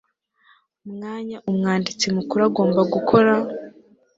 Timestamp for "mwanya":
0.93-1.37